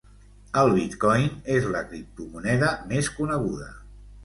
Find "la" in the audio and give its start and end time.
1.77-1.83